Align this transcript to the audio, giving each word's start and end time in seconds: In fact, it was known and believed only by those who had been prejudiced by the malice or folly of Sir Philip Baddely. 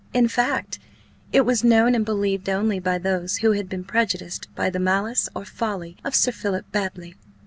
In 0.15 0.27
fact, 0.27 0.79
it 1.31 1.41
was 1.41 1.63
known 1.63 1.93
and 1.93 2.03
believed 2.03 2.49
only 2.49 2.79
by 2.79 2.97
those 2.97 3.37
who 3.37 3.51
had 3.51 3.69
been 3.69 3.83
prejudiced 3.83 4.47
by 4.55 4.71
the 4.71 4.79
malice 4.79 5.29
or 5.35 5.45
folly 5.45 5.95
of 6.03 6.15
Sir 6.15 6.31
Philip 6.31 6.65
Baddely. 6.71 7.13